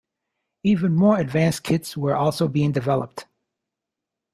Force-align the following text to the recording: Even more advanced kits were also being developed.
Even 0.63 0.95
more 0.95 1.19
advanced 1.19 1.61
kits 1.61 1.95
were 1.95 2.15
also 2.15 2.47
being 2.47 2.71
developed. 2.71 3.27